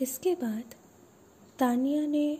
इसके 0.00 0.34
बाद 0.34 0.74
तानिया 1.58 2.06
ने 2.06 2.38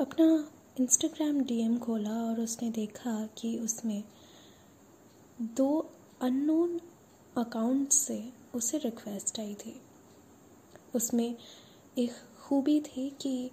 अपना 0.00 0.50
इंस्टाग्राम 0.80 1.40
डीएम 1.40 1.78
खोला 1.78 2.10
और 2.10 2.40
उसने 2.40 2.70
देखा 2.70 3.26
कि 3.26 3.58
उसमें 3.58 4.04
दो 5.40 5.90
अननोन 6.20 6.80
अकाउंट 7.36 7.92
से 7.92 8.32
उसे 8.54 8.78
रिक्वेस्ट 8.78 9.40
आई 9.40 9.54
थी। 9.54 9.82
उसमें 10.94 11.36
एक 11.98 12.10
खूबी 12.42 12.80
थी 12.80 13.10
कि 13.10 13.50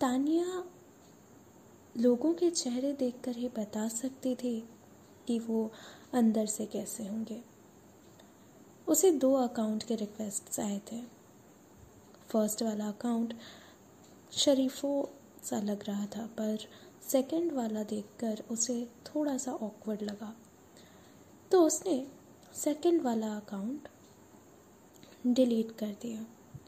तानिया 0.00 0.64
लोगों 1.96 2.34
के 2.34 2.50
चेहरे 2.50 2.92
देखकर 2.92 3.36
ही 3.36 3.48
बता 3.48 3.88
सकती 3.88 4.34
थी 4.34 4.68
कि 5.26 5.38
वो 5.38 5.72
अंदर 6.12 6.46
से 6.46 6.66
कैसे 6.66 7.06
होंगे। 7.06 7.42
उसे 8.88 9.10
दो 9.10 9.34
अकाउंट 9.34 9.82
के 9.82 9.94
रिक्वेस्ट 9.94 10.60
आए 10.60 10.80
थे। 10.92 11.15
फ़र्स्ट 12.28 12.62
वाला 12.62 12.88
अकाउंट 12.88 13.34
शरीफों 14.32 15.04
सा 15.44 15.60
लग 15.60 15.84
रहा 15.84 16.06
था, 16.06 16.26
पर 16.26 16.58
सेकंड 17.08 17.52
वाला 17.52 17.82
देखकर 17.82 18.42
उसे 18.50 18.88
थोड़ा 19.06 19.38
सा 19.38 19.52
ऑकवर्ड 19.52 20.02
लगा। 20.02 20.36
तो 21.50 21.62
उसने 21.62 22.06
सेकंड 22.54 23.02
वाला 23.02 23.36
अकाउंट 23.36 23.88
डिलीट 25.26 25.72
कर 25.78 25.96
दिया। 26.02 26.26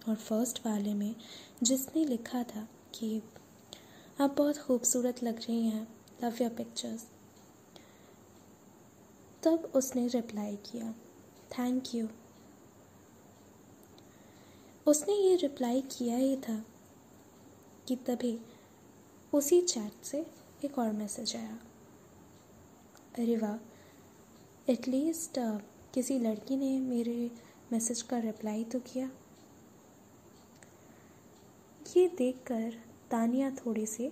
और 0.08 0.14
फ़र्स्ट 0.14 0.66
वाले 0.66 0.94
में 0.94 1.14
जिसने 1.62 2.04
लिखा 2.04 2.42
था 2.42 2.68
कि, 2.94 3.22
आप 4.20 4.36
बहुत 4.36 4.58
खूबसूरत 4.58 5.22
लग 5.22 5.38
रही 5.38 5.66
हैं 5.66 5.88
लव 6.24 6.34
योर 6.40 6.50
पिक्चर्स 6.50 7.06
तब 9.42 9.72
उसने 9.74 10.06
रिप्लाई 10.08 10.56
किया 10.56 10.92
थैंक 11.58 11.94
यू 11.94 12.08
उसने 14.88 15.14
ये 15.14 15.34
रिप्लाई 15.36 15.80
किया 15.80 16.16
ही 16.16 16.36
था 16.36 16.64
कि 17.88 17.96
तभी 17.96 18.38
उसी 19.32 19.60
चैट 19.62 20.04
से 20.04 20.26
एक 20.64 20.78
और 20.78 20.92
मैसेज 20.92 21.36
आया। 21.36 21.58
अरे 23.18 23.36
वाह 23.36 24.72
एटलीस्ट 24.72 25.38
uh, 25.38 25.60
किसी 25.94 26.18
लड़की 26.18 26.56
ने 26.56 26.80
मेरे 26.80 27.30
मैसेज 27.72 28.02
का 28.02 28.18
रिप्लाई 28.18 28.64
तो 28.64 28.80
किया। 28.80 29.10
ये 31.96 32.08
देखकर 32.08 32.80
तानिया 33.10 33.50
थोड़ी 33.50 33.86
सी 33.86 34.08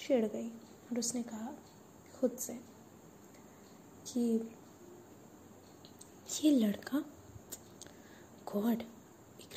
चिढ़ 0.00 0.24
गई 0.24 0.48
और 0.48 0.98
उसने 0.98 1.22
कहा 1.22 1.54
खुद 2.20 2.36
से 2.38 2.60
कि 4.06 4.20
ये 6.44 6.50
लड़का 6.50 7.04
गॉड 8.54 8.82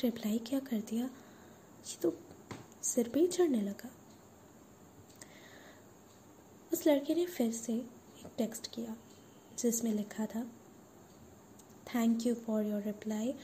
रिप्लाई 0.02 0.38
क्या 0.46 0.58
कर 0.60 0.80
दिया, 0.80 1.04
ये 1.04 1.96
तो 2.02 2.12
सिर 2.84 3.08
पे 3.08 3.20
ही 3.20 3.26
चढ़ने 3.28 3.60
लगा। 3.60 3.90
उस 6.72 6.86
लड़के 6.86 7.14
ने 7.14 7.26
फिर 7.26 7.52
से 7.52 7.72
एक 7.72 8.30
टेक्स्ट 8.38 8.66
किया, 8.74 8.96
जिसमें 9.58 9.92
लिखा 9.92 10.26
था 10.26 10.44
thank 11.86 12.26
you 12.26 12.34
for 12.36 12.64
your 12.64 12.82
reply 12.82 13.34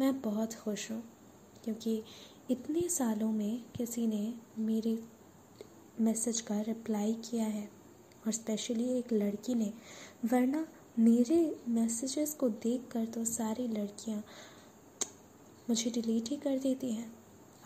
मैं 0.00 0.20
बहुत 0.20 0.54
खुश 0.54 0.90
हूँ, 0.90 1.02
क्योंकि 1.64 2.02
इतने 2.50 2.88
सालों 2.88 3.30
में 3.32 3.62
किसी 3.76 4.06
ने 4.06 4.32
मेरे 4.58 4.98
मैसेज 6.00 6.40
का 6.40 6.60
रिप्लाई 6.60 7.12
किया 7.24 7.46
है, 7.46 7.68
और 8.26 8.32
स्पेशली 8.32 8.88
एक 8.98 9.12
लड़की 9.12 9.54
ने, 9.54 9.72
वरना 10.24 10.66
मेरे 10.98 11.38
मैसेजेस 11.68 12.34
को 12.34 12.48
देखकर 12.48 13.06
तो 13.06 13.24
सारी 13.24 13.66
लड़कियाँ 13.68 14.22
मुझे 15.70 15.90
डिलीट 15.90 16.28
ही 16.28 16.36
कर 16.36 16.58
देती 16.58 16.90
हैं। 16.92 17.12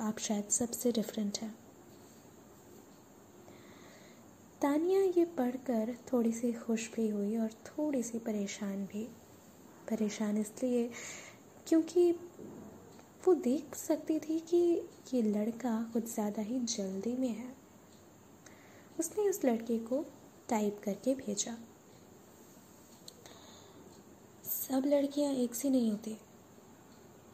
आप 0.00 0.19
शायद 0.19 0.48
सबसे 0.50 0.91
डिफरेंट 0.92 1.38
हैं। 1.38 1.55
तानिया 4.61 5.01
ये 5.01 5.24
पढ़कर 5.39 5.95
थोड़ी 6.12 6.33
सी 6.33 6.52
खुश 6.52 6.89
भी 6.95 7.08
हुई 7.08 7.36
और 7.36 7.52
थोड़ी 7.67 8.02
सी 8.02 8.18
परेशान 8.18 8.84
भी। 8.84 9.05
परेशान 9.90 10.39
इसलिए 10.39 10.90
क्योंकि 11.68 12.11
वो 13.27 13.34
देख 13.34 13.74
सकती 13.74 14.18
थी 14.18 14.39
कि 14.40 14.61
ये 15.14 15.23
लड़का 15.23 15.73
कुछ 15.92 16.12
ज़्यादा 16.14 16.42
ही 16.42 16.61
जल्दी 16.67 17.17
में 17.17 17.29
है। 17.29 17.52
उसने 18.98 19.29
उस 19.29 19.45
लड़के 19.45 19.79
को 19.79 20.05
टाइप 20.48 20.80
करके 20.84 21.14
भेजा। 21.14 21.56
सब 24.45 24.83
लड़कियाँ 24.86 25.33
एक 25.34 25.55
सी 25.55 25.70
नहीं 25.70 25.90
होती। 25.90 26.17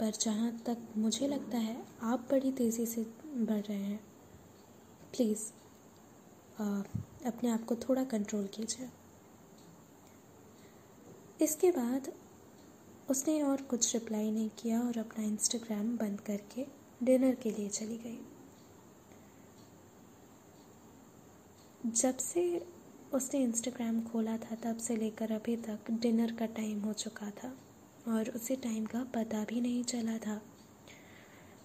पर 0.00 0.10
जहाँ 0.10 0.52
तक 0.66 0.78
मुझे 0.96 1.26
लगता 1.28 1.58
है, 1.58 1.86
आप 2.02 2.28
बड़ी 2.30 2.52
तेज़ी 2.52 2.86
से 2.86 3.02
बढ़ 3.26 3.60
रहे 3.60 3.78
हैं। 3.78 4.00
प्लीज़ 5.12 5.50
अपने 7.26 7.50
आप 7.50 7.64
को 7.64 7.76
थोड़ा 7.76 8.04
कंट्रोल 8.04 8.46
कीजिए। 8.46 8.88
इसके 11.44 11.70
बाद 11.70 12.12
उसने 13.10 13.42
और 13.42 13.62
कुछ 13.62 13.94
रिप्लाई 13.94 14.30
नहीं 14.30 14.50
किया 14.58 14.80
और 14.80 14.98
अपना 14.98 15.24
इंस्टाग्राम 15.24 15.96
बंद 15.96 16.20
करके 16.20 16.66
डिनर 17.02 17.34
के 17.34 17.50
लिए 17.50 17.68
चली 17.68 17.98
गई। 17.98 18.18
जब 21.86 22.16
से 22.16 22.66
उसने 23.14 23.40
इंस्टाग्राम 23.40 24.00
खोला 24.02 24.36
था, 24.36 24.54
तब 24.54 24.78
से 24.78 24.96
लेकर 24.96 25.32
अभी 25.32 25.56
तक 25.56 25.90
डिनर 25.90 26.34
का 26.34 26.46
टाइम 26.46 26.80
हो 26.80 26.92
चुका 26.92 27.30
था। 27.30 27.56
और 28.08 28.30
उसे 28.30 28.56
टाइम 28.56 28.86
का 28.86 29.04
पता 29.04 29.44
भी 29.44 29.60
नहीं 29.60 29.84
चला 29.84 30.18
था। 30.18 30.42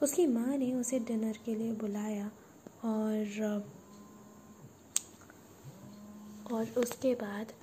उसकी 0.03 0.27
माँ 0.27 0.57
ने 0.57 0.73
उसे 0.73 0.99
डिनर 0.99 1.37
के 1.45 1.55
लिए 1.55 1.71
बुलाया 1.71 2.31
और 2.85 3.25
और 6.51 6.69
उसके 6.69 7.15
बाद 7.15 7.53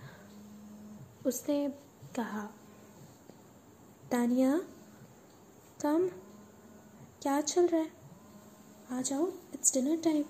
उसने 1.26 1.68
कहा, 2.16 2.50
तानिया, 4.10 4.62
कम, 5.82 6.08
क्या 7.22 7.40
चल 7.40 7.66
रहा 7.66 7.80
है? 7.80 7.90
आ 8.90 9.02
जाओ 9.02 9.28
इट्स 9.54 9.74
डिनर 9.74 9.96
टाइम 9.96 10.22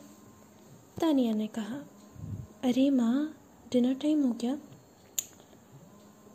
तानिया 1.00 1.34
ने 1.34 1.46
कहा, 1.46 1.76
अरे 2.62 2.90
माँ 2.90 3.36
डिनर 3.72 3.94
टाइम 3.94 4.22
हो 4.26 4.32
गया। 4.32 4.58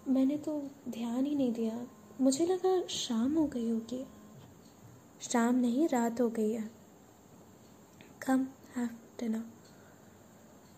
मैंने 0.08 0.38
तो 0.38 0.72
ध्यान 0.90 1.26
ही 1.26 1.36
नहीं 1.36 1.54
दिया। 1.54 1.88
मुझे 2.22 2.46
लगा 2.46 2.88
शाम 2.88 3.36
हो 3.36 3.48
गई 3.48 3.70
होगी। 3.70 4.06
शाम 5.22 5.56
नहीं, 5.56 5.88
रात 5.88 6.22
हो 6.22 6.30
गई 6.30 6.52
है। 6.52 6.72
कम 8.28 8.48
हैव 8.76 8.90
डिनर 9.20 9.44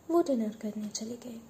वो 0.09 0.21
डिनर 0.21 0.55
करने 0.55 0.87
चली 0.87 1.15
गई। 1.15 1.41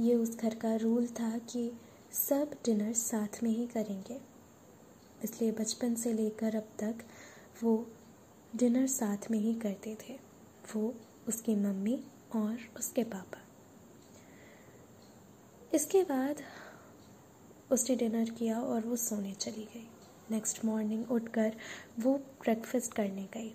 ये 0.00 0.14
उस 0.14 0.36
घर 0.36 0.54
का 0.54 0.74
रूल 0.74 1.06
था 1.06 1.38
कि 1.38 1.72
सब 2.12 2.50
डिनर 2.64 2.92
साथ 2.92 3.42
में 3.42 3.50
ही 3.50 3.66
करेंगे। 3.66 4.20
इसलिए 5.24 5.52
बचपन 5.52 5.94
से 5.94 6.12
लेकर 6.12 6.54
अब 6.54 6.68
तक 6.78 6.94
वो 7.62 7.86
डिनर 8.56 8.86
साथ 8.86 9.30
में 9.30 9.38
ही 9.38 9.54
करते 9.54 9.98
थे। 10.08 10.18
वो 10.76 10.94
उसकी 11.28 11.56
मम्मी 11.56 12.04
और 12.36 12.58
उसके 12.78 13.04
पापा। 13.04 13.40
इसके 15.74 16.02
बाद 16.02 16.36
उसने 17.72 17.96
डिनर 17.96 18.30
किया 18.30 18.60
और 18.60 18.80
वो 18.80 18.96
सोने 18.96 19.32
चली 19.34 19.64
गई। 19.64 19.88
नेक्स्ट 20.30 20.64
मॉर्निंग 20.64 21.10
उठकर 21.10 21.56
वो 22.00 22.18
ब्रेकफास्ट 22.18 22.94
करने 22.94 23.28
गई। 23.34 23.54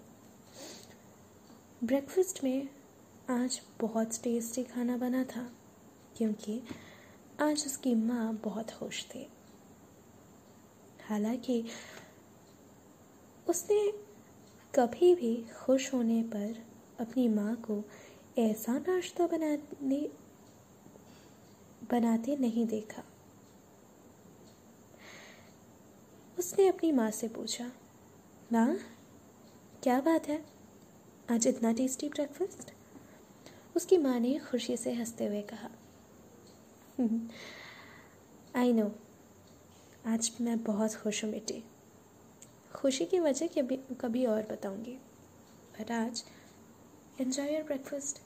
ब्रेकफास्ट 1.84 2.44
में 2.44 2.70
आज 3.30 3.62
बहुत 3.82 4.20
टेस्टी 4.24 4.64
खाना 4.64 4.98
बना 4.98 5.24
था, 5.24 5.52
क्योंकि 6.18 6.62
आज 7.42 7.64
उसकी 7.66 7.96
माँ 7.96 8.34
बहुत 8.34 8.72
खुश 8.72 9.04
थी। 9.06 9.28
हालाँकि 11.10 11.64
उसने 13.50 13.92
कभी 14.76 15.16
भी 15.16 15.46
खुश 15.58 15.94
होने 15.94 16.24
पर 16.24 16.64
अपनी 17.00 17.28
माँ 17.30 17.56
को 17.56 17.84
ऐसा 18.38 18.74
नाश्ता 18.80 19.28
बनाने, 19.28 20.10
बनाते 21.92 22.38
नहीं 22.38 22.66
देखा। 22.68 23.04
उसने 26.40 26.68
अपनी 26.68 26.92
माँ 26.92 27.10
से 27.12 27.28
पूछा, 27.28 27.66
माँ, 28.54 28.76
क्या 29.84 30.00
बात 30.02 30.28
है? 30.28 30.40
आज 31.32 31.48
इतना 31.48 31.72
टेस्टी 31.72 32.10
ब्रेकफास्ट 32.10 32.72
उसकी 33.76 33.98
माँ 33.98 34.20
ने 34.20 34.38
खुशी 34.40 34.78
से 34.78 34.94
हँसते 34.94 35.26
हुए 35.26 35.42
कहा 35.42 35.70
आई 38.56 38.74
नो 38.74 38.92
आज 40.08 40.32
मैं 40.42 40.58
बहुत 40.64 40.96
खुश 40.96 41.24
हूँ 41.24 41.32
बेटी। 41.32 41.64
खुशी 42.74 43.06
की 43.06 43.20
वजह 43.20 43.48
कभी 43.48 43.80
कभी 44.02 44.26
और 44.26 44.42
बताऊँगी 44.52 44.98
बट 45.76 45.92
आज 45.92 46.24
एन्जॉय 47.22 47.54
योर 47.54 47.64
ब्रेकफास्ट 47.64 48.22